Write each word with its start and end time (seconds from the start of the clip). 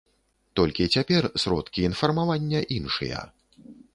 Толькі 0.59 0.87
цяпер 0.95 1.23
сродкі 1.43 1.85
інфармавання 1.89 2.59
іншыя. 2.79 3.23